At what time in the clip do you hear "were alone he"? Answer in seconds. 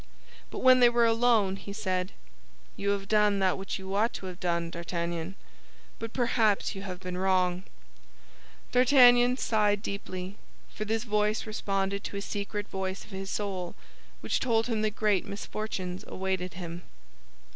0.89-1.71